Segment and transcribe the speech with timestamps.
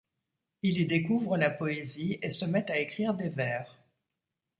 [0.63, 3.77] Il y découvre la poésie et se met à écrire des vers.